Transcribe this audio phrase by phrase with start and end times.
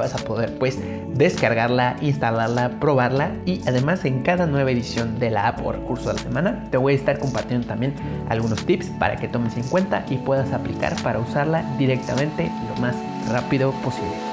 [0.00, 0.78] vas a poder pues
[1.14, 6.14] descargarla, instalarla, probarla y además en cada nueva edición de la app o recurso de
[6.14, 7.94] la semana te voy a estar compartiendo también
[8.28, 12.96] algunos tips para que tomes en cuenta y puedas aplicar para usarla directamente lo más
[13.30, 14.29] rápido posible.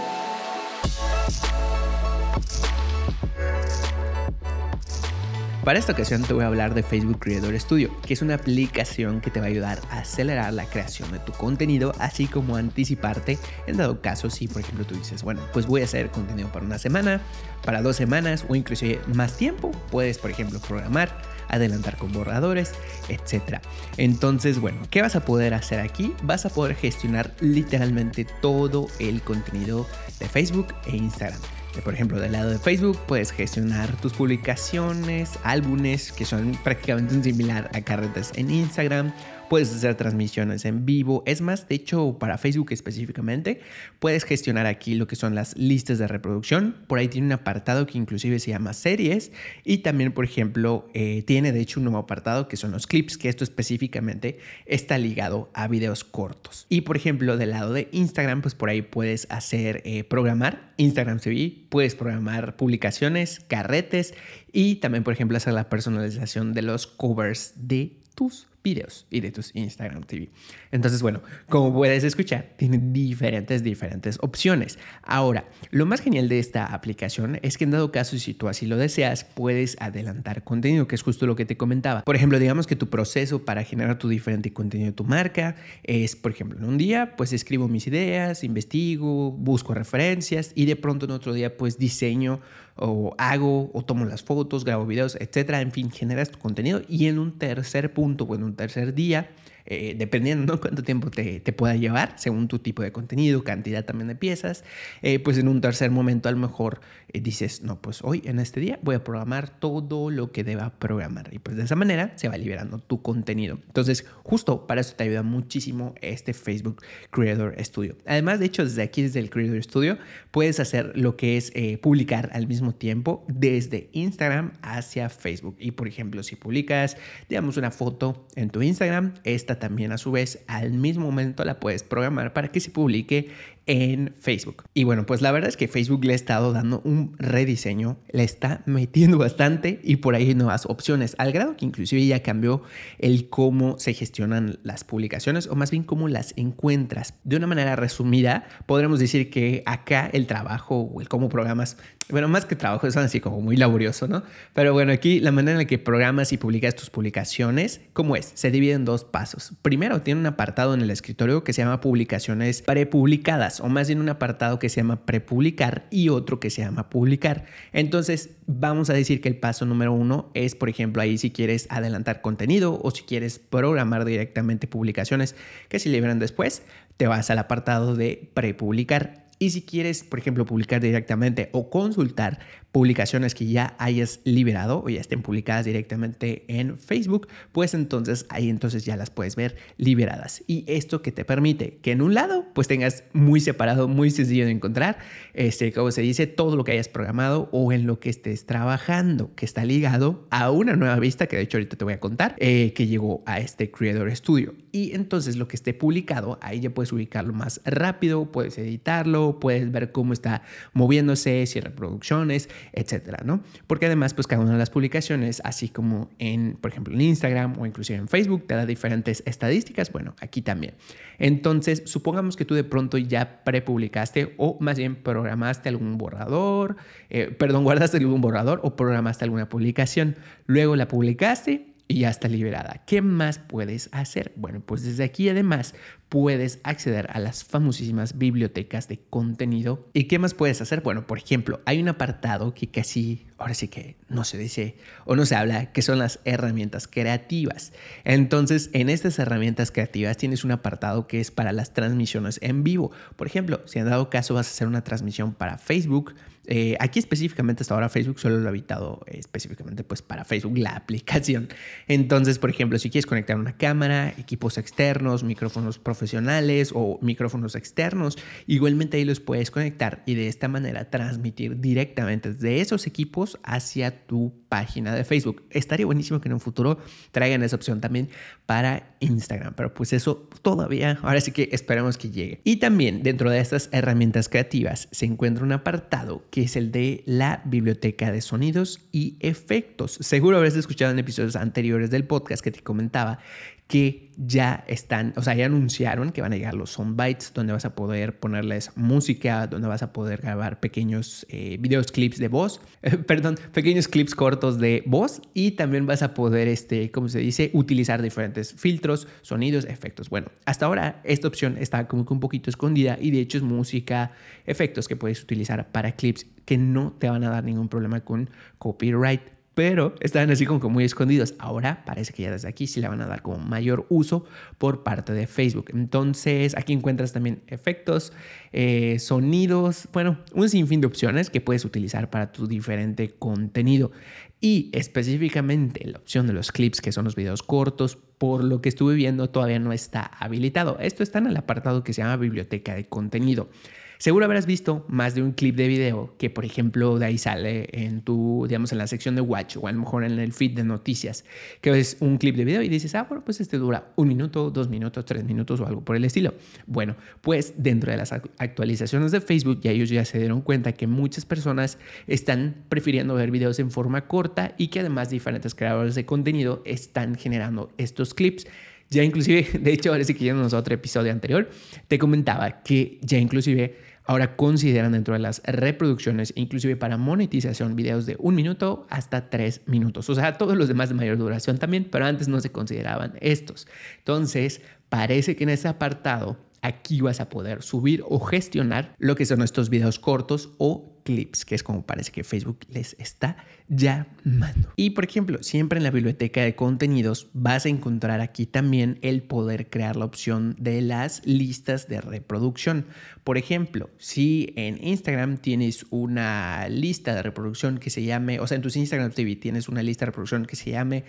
[5.68, 9.20] Para esta ocasión te voy a hablar de Facebook Creator Studio, que es una aplicación
[9.20, 13.38] que te va a ayudar a acelerar la creación de tu contenido, así como anticiparte
[13.68, 16.66] en dado caso si por ejemplo tú dices, bueno, pues voy a hacer contenido para
[16.66, 17.20] una semana,
[17.66, 22.72] para dos semanas o inclusive más tiempo, puedes por ejemplo programar, adelantar con borradores,
[23.10, 23.60] etc.
[23.98, 26.14] Entonces, bueno, ¿qué vas a poder hacer aquí?
[26.24, 29.86] Vas a poder gestionar literalmente todo el contenido
[30.18, 31.42] de Facebook e Instagram.
[31.84, 37.70] Por ejemplo, del lado de Facebook puedes gestionar tus publicaciones, álbumes que son prácticamente similar
[37.74, 39.14] a carretas en Instagram
[39.50, 41.24] puedes hacer transmisiones en vivo.
[41.26, 43.62] Es más, de hecho, para Facebook específicamente,
[44.00, 46.76] puedes gestionar aquí lo que son las listas de reproducción.
[46.88, 49.32] Por ahí tiene un apartado que inclusive se llama series
[49.64, 53.18] y también, por ejemplo, eh, tiene de hecho un nuevo apartado que son los clips,
[53.18, 56.66] que esto específicamente está ligado a videos cortos.
[56.70, 61.20] Y por ejemplo, del lado de Instagram, pues por ahí puedes hacer eh, programar Instagram
[61.20, 64.14] TV, puedes programar publicaciones, carretes
[64.58, 69.32] y también, por ejemplo, hacer la personalización de los covers de tus videos y de
[69.32, 70.32] tus Instagram TV.
[70.72, 74.80] Entonces, bueno, como puedes escuchar, tiene diferentes, diferentes opciones.
[75.04, 78.66] Ahora, lo más genial de esta aplicación es que en dado caso, si tú así
[78.66, 82.02] lo deseas, puedes adelantar contenido, que es justo lo que te comentaba.
[82.02, 86.16] Por ejemplo, digamos que tu proceso para generar tu diferente contenido de tu marca es,
[86.16, 91.06] por ejemplo, en un día, pues escribo mis ideas, investigo, busco referencias y de pronto
[91.06, 92.42] en otro día, pues diseño
[92.78, 95.62] o hago o tomo las fotos, grabo videos, etcétera.
[95.62, 99.30] En fin, generas tu contenido y en un tercer punto o en un tercer día
[99.70, 104.08] eh, dependiendo de cuánto tiempo te, pueda llevar, según tu tipo de contenido, cantidad también
[104.08, 104.64] de piezas,
[105.02, 106.80] eh, pues en un tercer momento a lo mejor
[107.20, 111.34] dices, no, pues hoy en este día voy a programar todo lo que deba programar
[111.34, 113.60] y pues de esa manera se va liberando tu contenido.
[113.68, 117.96] Entonces, justo para eso te ayuda muchísimo este Facebook Creator Studio.
[118.06, 119.98] Además, de hecho, desde aquí, desde el Creator Studio,
[120.32, 121.52] puedes hacer lo que es
[121.82, 125.56] publicar al mismo tiempo desde Instagram hacia Facebook.
[125.60, 126.98] Y por ejemplo, si publicas,
[127.30, 131.60] digamos, una foto en tu Instagram, esta también a su vez al mismo momento la
[131.60, 133.30] puedes programar para que se publique
[133.68, 134.64] en Facebook.
[134.74, 138.24] Y bueno, pues la verdad es que Facebook le ha estado dando un rediseño, le
[138.24, 142.64] está metiendo bastante y por ahí nuevas opciones, al grado que inclusive ya cambió
[142.98, 147.14] el cómo se gestionan las publicaciones o más bien cómo las encuentras.
[147.24, 151.78] De una manera resumida, podremos decir que acá el trabajo o el cómo programas
[152.10, 154.24] bueno, más que trabajo, es así como muy laborioso, ¿no?
[154.54, 158.32] Pero bueno, aquí la manera en la que programas y publicas tus publicaciones, ¿cómo es?
[158.34, 159.54] Se divide en dos pasos.
[159.62, 164.00] Primero, tiene un apartado en el escritorio que se llama publicaciones prepublicadas, o más bien
[164.00, 167.46] un apartado que se llama prepublicar y otro que se llama publicar.
[167.74, 171.68] Entonces, vamos a decir que el paso número uno es, por ejemplo, ahí si quieres
[171.70, 175.36] adelantar contenido o si quieres programar directamente publicaciones
[175.70, 176.64] que se liberan después,
[176.98, 182.40] te vas al apartado de prepublicar y si quieres, por ejemplo, publicar directamente o consultar
[182.72, 188.50] publicaciones que ya hayas liberado o ya estén publicadas directamente en Facebook, pues entonces ahí
[188.50, 190.44] entonces ya las puedes ver liberadas.
[190.46, 194.46] Y esto que te permite que en un lado pues tengas muy separado, muy sencillo
[194.46, 195.00] de encontrar,
[195.34, 199.34] este, como se dice, todo lo que hayas programado o en lo que estés trabajando,
[199.34, 202.36] que está ligado a una nueva vista que de hecho ahorita te voy a contar,
[202.38, 204.54] eh, que llegó a este Creator Studio.
[204.72, 209.72] Y entonces lo que esté publicado, ahí ya puedes ubicarlo más rápido, puedes editarlo, puedes
[209.72, 210.42] ver cómo está
[210.74, 213.42] moviéndose, si reproducciones, etcétera, ¿no?
[213.68, 217.60] Porque además, pues cada una de las publicaciones, así como en, por ejemplo, en Instagram
[217.60, 220.74] o inclusive en Facebook, te da diferentes estadísticas, bueno, aquí también.
[221.20, 226.78] Entonces, supongamos que tú de pronto ya prepublicaste o más bien programaste algún borrador,
[227.10, 230.16] eh, perdón, guardaste algún borrador o programaste alguna publicación,
[230.46, 232.84] luego la publicaste y ya está liberada.
[232.86, 234.34] ¿Qué más puedes hacer?
[234.36, 235.74] Bueno, pues desde aquí además
[236.10, 239.88] puedes acceder a las famosísimas bibliotecas de contenido.
[239.94, 240.82] ¿Y qué más puedes hacer?
[240.82, 244.76] Bueno, por ejemplo, hay un apartado que casi ahora sí que no se dice
[245.06, 247.74] o no se habla, que son las herramientas creativas.
[248.04, 252.92] Entonces, en estas herramientas creativas tienes un apartado que es para las transmisiones en vivo.
[253.16, 256.16] Por ejemplo, si en dado caso vas a hacer una transmisión para Facebook,
[256.50, 260.70] eh, aquí específicamente hasta ahora Facebook solo lo ha habitado específicamente pues para Facebook la
[260.76, 261.50] aplicación.
[261.88, 268.18] Entonces, por ejemplo, si quieres conectar una cámara, equipos externos, micrófonos profesionales o micrófonos externos,
[268.48, 274.06] igualmente ahí los puedes conectar y de esta manera transmitir directamente desde esos equipos hacia
[274.06, 275.44] tu página de Facebook.
[275.50, 276.78] Estaría buenísimo que en un futuro
[277.12, 278.10] traigan esa opción también
[278.46, 282.42] para Instagram, pero pues eso todavía, ahora sí que esperamos que llegue.
[282.44, 287.04] Y también dentro de estas herramientas creativas se encuentra un apartado que es el de
[287.06, 289.98] la biblioteca de sonidos y efectos.
[290.02, 293.20] Seguro habrás escuchado en episodios anteriores del podcast que te comentaba
[293.68, 297.66] que ya están, o sea, ya anunciaron que van a llegar los soundbites, donde vas
[297.66, 302.62] a poder ponerles música, donde vas a poder grabar pequeños eh, videos, clips de voz,
[303.08, 307.52] perdón, pequeños clips cortos de voz y también vas a poder, este, ¿cómo se dice?,
[307.54, 310.10] utilizar diferentes filtros, sonidos, efectos.
[310.10, 313.44] Bueno, hasta ahora esta opción está como que un poquito escondida y de hecho es
[313.44, 314.12] música,
[314.46, 318.30] efectos que puedes utilizar para clips que no te van a dar ningún problema con
[318.58, 321.34] copyright pero estaban así como muy escondidos.
[321.40, 324.24] Ahora parece que ya desde aquí sí le van a dar como mayor uso
[324.60, 325.72] por parte de Facebook.
[325.74, 328.14] Entonces aquí encuentras también efectos,
[328.54, 333.92] eh, sonidos, bueno, un sinfín de opciones que puedes utilizar para tu diferente contenido.
[334.40, 338.70] Y específicamente la opción de los clips, que son los videos cortos, por lo que
[338.70, 340.78] estuve viendo todavía no está habilitado.
[340.80, 343.50] Esto está en el apartado que se llama biblioteca de contenido.
[344.00, 347.68] Seguro habrás visto más de un clip de video que, por ejemplo, de ahí sale
[347.72, 350.56] en tu, digamos, en la sección de Watch o a lo mejor en el feed
[350.56, 351.26] de noticias,
[351.62, 354.52] que ves un clip de video y dices, ah, bueno, pues este dura un minuto,
[354.52, 356.36] dos minutos, tres minutos o algo por el estilo.
[356.68, 360.86] Bueno, pues dentro de las actualizaciones de Facebook ya ellos ya se dieron cuenta que
[360.86, 366.06] muchas personas están prefiriendo ver videos en forma corta y que además diferentes creadores de
[366.06, 368.46] contenido están generando estos clips.
[368.90, 371.50] Ya inclusive, de hecho, sí que ya en otro episodio anterior,
[371.88, 378.06] te comentaba que ya inclusive ahora consideran dentro de las reproducciones, inclusive para monetización, videos
[378.06, 380.10] de un minuto hasta tres minutos.
[380.10, 383.68] O sea, todos los demás de mayor duración también, pero antes no se consideraban estos.
[383.98, 389.26] Entonces, parece que en ese apartado aquí vas a poder subir o gestionar lo que
[389.26, 393.38] son estos videos cortos o clips, que es como parece que Facebook les está
[393.70, 394.74] llamando.
[394.76, 399.24] Y por ejemplo, siempre en la biblioteca de contenidos vas a encontrar aquí también el
[399.24, 402.88] poder crear la opción de las listas de reproducción.
[403.24, 408.58] Por ejemplo, si en Instagram tienes una lista de reproducción que se llame, o sea,
[408.58, 411.06] en tus Instagram TV tienes una lista de reproducción que se llame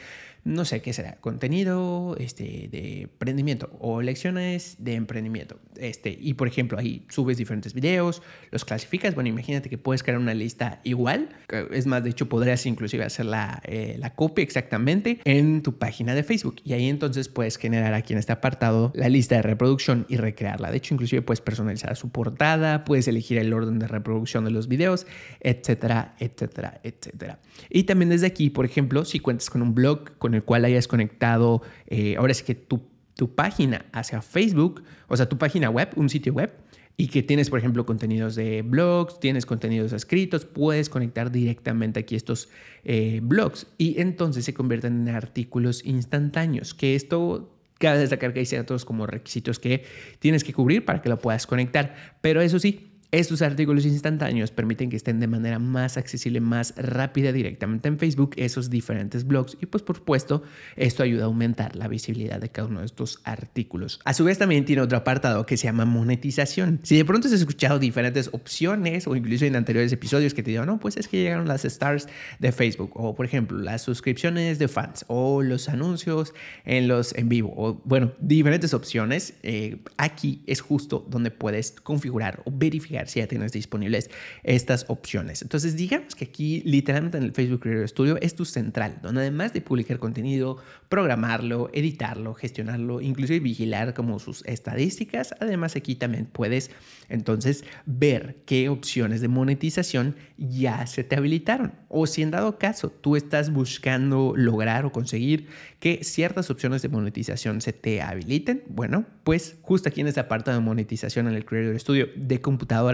[0.49, 5.59] no sé qué será, contenido este, de emprendimiento o lecciones de emprendimiento.
[5.77, 9.15] Este, y por ejemplo, ahí subes diferentes videos, los clasificas.
[9.15, 11.29] Bueno, imagínate que puedes crear una lista igual.
[11.71, 16.15] Es más, de hecho, podrías inclusive hacer la, eh, la copia exactamente en tu página
[16.15, 16.57] de Facebook.
[16.65, 20.71] Y ahí entonces puedes generar aquí en este apartado la lista de reproducción y recrearla.
[20.71, 24.67] De hecho, inclusive puedes personalizar su portada, puedes elegir el orden de reproducción de los
[24.67, 25.07] videos,
[25.41, 27.39] etcétera, etcétera, etcétera.
[27.69, 30.89] Y también desde aquí, por ejemplo, si cuentas con un blog con el cual hayas
[30.89, 32.83] conectado, eh, ahora es que tu,
[33.15, 36.53] tu página hacia Facebook, o sea, tu página web, un sitio web,
[37.01, 42.17] y que tienes, por ejemplo, contenidos de blogs, tienes contenidos escritos, puedes conectar directamente aquí
[42.17, 42.49] estos
[42.83, 48.47] eh, blogs y entonces se convierten en artículos instantáneos, que esto cabe destacar que hay
[48.47, 49.85] ciertos como requisitos que
[50.19, 54.91] tienes que cubrir para que lo puedas conectar, pero eso sí, estos artículos instantáneos permiten
[54.91, 59.67] que estén de manera más accesible, más rápida directamente en Facebook esos diferentes blogs y
[59.67, 60.43] pues por supuesto
[60.77, 64.01] esto ayuda a aumentar la visibilidad de cada uno de estos artículos.
[64.05, 66.81] A su vez también tiene otro apartado que se llama monetización.
[66.83, 70.67] Si de pronto has escuchado diferentes opciones o incluso en anteriores episodios que te digo,
[70.67, 74.69] no, pues es que llegaron las stars de Facebook o por ejemplo las suscripciones de
[74.69, 76.35] fans o los anuncios
[76.67, 79.33] en los en vivo o bueno, diferentes opciones.
[79.43, 84.11] Eh, aquí es justo donde puedes configurar o verificar si ya tienes disponibles
[84.43, 85.43] estas opciones.
[85.43, 89.53] Entonces, digamos que aquí literalmente en el Facebook Creator Studio es tu central, donde además
[89.53, 96.71] de publicar contenido, programarlo, editarlo, gestionarlo, inclusive vigilar como sus estadísticas, además aquí también puedes
[97.09, 101.73] entonces ver qué opciones de monetización ya se te habilitaron.
[101.89, 105.47] O si en dado caso tú estás buscando lograr o conseguir
[105.81, 110.51] que ciertas opciones de monetización se te habiliten, bueno, pues justo aquí en esta parte
[110.51, 112.88] de monetización en el Creator Studio de computadora,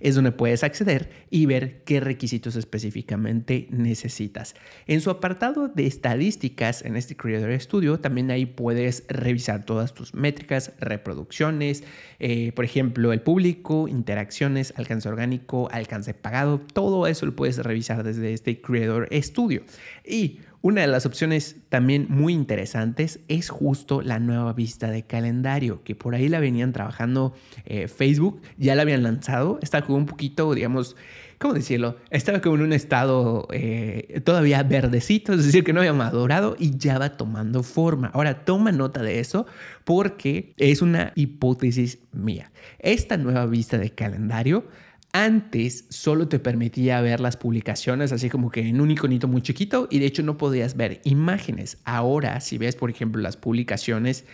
[0.00, 4.54] es donde puedes acceder y ver qué requisitos específicamente necesitas.
[4.86, 10.14] En su apartado de estadísticas en este Creator Studio, también ahí puedes revisar todas tus
[10.14, 11.84] métricas, reproducciones,
[12.18, 18.02] eh, por ejemplo, el público, interacciones, alcance orgánico, alcance pagado, todo eso lo puedes revisar
[18.02, 19.62] desde este Creator Studio.
[20.04, 25.84] Y una de las opciones también muy interesantes es justo la nueva vista de calendario,
[25.84, 27.34] que por ahí la venían trabajando
[27.64, 30.96] eh, Facebook, ya la habían lanzado, está como un poquito, digamos,
[31.38, 31.96] ¿cómo decirlo?
[32.10, 36.76] Estaba como en un estado eh, todavía verdecito, es decir, que no había madurado y
[36.76, 38.08] ya va tomando forma.
[38.08, 39.46] Ahora, toma nota de eso
[39.84, 42.50] porque es una hipótesis mía.
[42.80, 44.64] Esta nueva vista de calendario
[45.12, 49.88] antes solo te permitía ver las publicaciones así como que en un iconito muy chiquito
[49.90, 51.78] y de hecho no podías ver imágenes.
[51.84, 54.24] Ahora, si ves, por ejemplo, las publicaciones,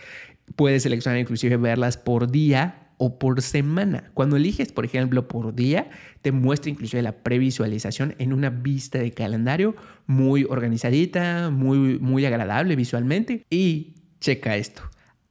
[0.55, 4.11] puedes seleccionar inclusive verlas por día o por semana.
[4.13, 5.89] Cuando eliges, por ejemplo, por día,
[6.21, 9.75] te muestra inclusive la previsualización en una vista de calendario
[10.07, 13.45] muy organizadita, muy, muy agradable visualmente.
[13.49, 14.83] Y checa esto.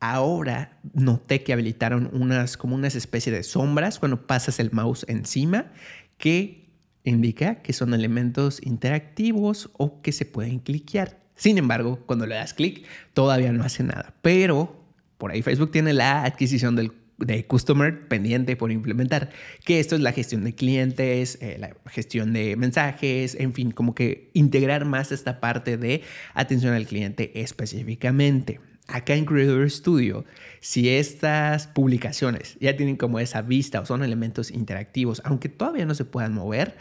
[0.06, 5.72] Ahora noté que habilitaron unas como unas especies de sombras cuando pasas el mouse encima
[6.18, 6.68] que
[7.04, 11.18] indica que son elementos interactivos o que se pueden cliquear.
[11.36, 12.84] Sin embargo, cuando le das clic,
[13.14, 14.12] todavía no hace nada.
[14.20, 14.84] Pero
[15.16, 19.30] por ahí Facebook tiene la adquisición del de customer pendiente por implementar,
[19.64, 23.94] que esto es la gestión de clientes, eh, la gestión de mensajes, en fin, como
[23.94, 26.02] que integrar más esta parte de
[26.34, 30.24] atención al cliente específicamente acá en Creator Studio,
[30.60, 35.94] si estas publicaciones ya tienen como esa vista o son elementos interactivos, aunque todavía no
[35.94, 36.76] se puedan mover,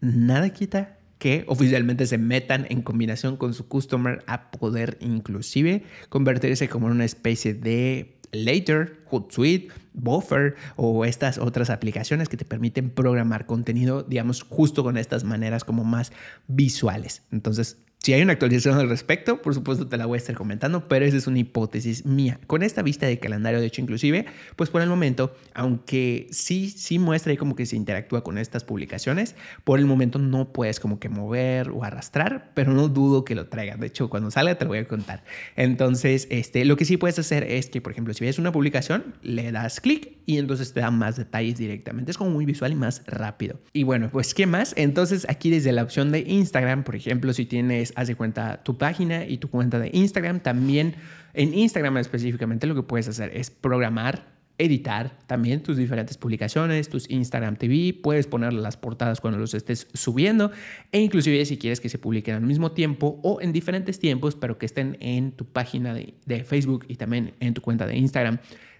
[0.00, 6.68] nada quita que oficialmente se metan en combinación con su customer a poder inclusive convertirse
[6.68, 12.90] como en una especie de Later, Hootsuite, Buffer o estas otras aplicaciones que te permiten
[12.90, 16.12] programar contenido, digamos, justo con estas maneras como más
[16.46, 17.22] visuales.
[17.32, 20.86] Entonces, si hay una actualización al respecto, por supuesto te la voy a estar comentando,
[20.88, 22.38] pero esa es una hipótesis mía.
[22.46, 24.24] Con esta vista de calendario, de hecho, inclusive,
[24.56, 28.62] pues por el momento, aunque sí, sí muestra ahí como que se interactúa con estas
[28.62, 33.34] publicaciones, por el momento no puedes como que mover o arrastrar, pero no dudo que
[33.34, 33.80] lo traigan.
[33.80, 35.24] De hecho, cuando salga te lo voy a contar.
[35.56, 39.16] Entonces, este, lo que sí puedes hacer es que, por ejemplo, si ves una publicación,
[39.22, 42.12] le das clic y entonces te da más detalles directamente.
[42.12, 43.58] Es como muy visual y más rápido.
[43.72, 44.72] Y bueno, pues, ¿qué más?
[44.76, 48.78] Entonces, aquí desde la opción de Instagram, por ejemplo, si tienes haz de cuenta tu
[48.78, 50.40] página y tu cuenta de Instagram.
[50.40, 50.96] También
[51.34, 57.08] en Instagram específicamente lo que puedes hacer es programar editar también tus diferentes publicaciones, tus
[57.08, 60.50] Instagram TV, puedes poner las portadas cuando los estés subiendo.
[60.90, 64.58] E inclusive si quieres que se publiquen al mismo tiempo o en diferentes tiempos, pero
[64.58, 68.38] que estén en tu página de Facebook y también en tu cuenta de Instagram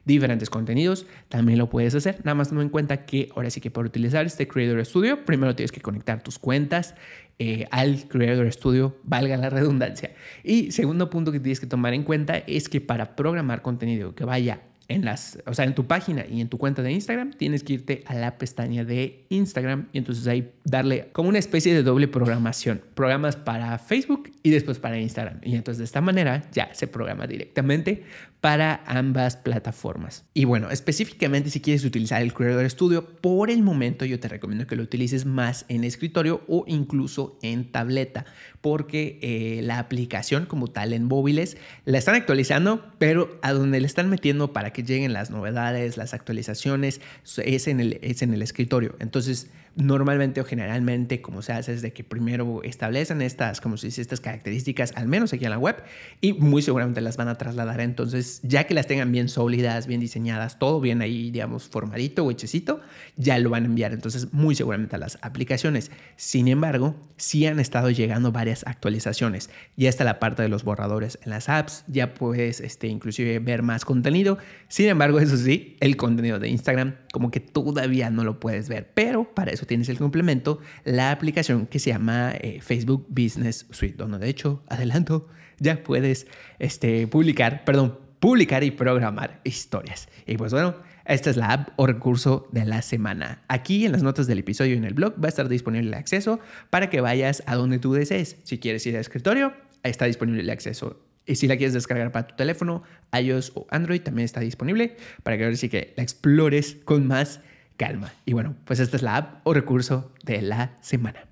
[0.09, 2.17] diferentes contenidos, también lo puedes hacer.
[2.25, 5.55] Nada más toma en cuenta que ahora sí que para utilizar este Creator Studio, primero
[5.55, 6.97] tienes que conectar tus cuentas
[7.39, 10.11] eh, al Creator Studio, valga la redundancia.
[10.43, 14.25] Y segundo punto que tienes que tomar en cuenta es que para programar contenido que
[14.25, 17.63] vaya en las, o sea, en tu página y en tu cuenta de Instagram, tienes
[17.63, 21.83] que irte a la pestaña de Instagram y entonces ahí darle como una especie de
[21.83, 22.81] doble programación.
[22.95, 25.41] Programas para Facebook y después para Instagram.
[25.43, 28.05] Y entonces de esta manera ya se programa directamente
[28.41, 30.25] para ambas plataformas.
[30.33, 34.67] Y bueno, específicamente si quieres utilizar el Creator Studio, por el momento yo te recomiendo
[34.67, 38.27] que lo utilices más en escritorio o incluso en tableta,
[38.61, 43.87] porque eh, la aplicación como tal en móviles la están actualizando, pero a donde le
[43.87, 47.01] están metiendo para que lleguen las novedades, las actualizaciones,
[47.45, 48.95] es en el, es en el escritorio.
[49.01, 53.87] Entonces, normalmente o generalmente como se hace es de que primero establecen estas, como se
[53.87, 55.77] dice, estas características, al menos aquí en la web,
[56.21, 57.81] y muy seguramente las van a trasladar.
[57.81, 62.31] Entonces, ya que las tengan bien sólidas, bien diseñadas, todo bien ahí, digamos, formadito o
[62.31, 62.81] hechecito,
[63.17, 63.93] ya lo van a enviar.
[63.93, 65.91] Entonces, muy seguramente a las aplicaciones.
[66.17, 69.51] Sin embargo, sí han estado llegando varias actualizaciones.
[69.77, 73.63] Ya está la parte de los borradores en las apps, ya puedes este, inclusive ver
[73.63, 74.39] más contenido.
[74.67, 78.91] Sin embargo, eso sí, el contenido de Instagram como que todavía no lo puedes ver,
[78.95, 83.97] pero para eso tienes el complemento, la aplicación que se llama eh, Facebook Business Suite,
[83.97, 85.29] donde de hecho, adelanto,
[85.61, 86.27] ya puedes
[86.59, 90.09] este, publicar, perdón, publicar y programar historias.
[90.27, 93.43] Y pues bueno, esta es la app o recurso de la semana.
[93.49, 95.95] Aquí en las notas del episodio y en el blog va a estar disponible el
[95.95, 98.37] acceso para que vayas a donde tú desees.
[98.45, 101.01] Si quieres ir al escritorio, está disponible el acceso.
[101.25, 102.83] Y si la quieres descargar para tu teléfono,
[103.13, 107.41] iOS o Android, también está disponible para que ahora sí que la explores con más
[107.79, 108.13] calma.
[108.27, 111.28] Y bueno, pues esta es la app o recurso de la semana.